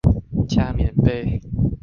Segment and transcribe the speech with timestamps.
[0.49, 1.39] 加棉被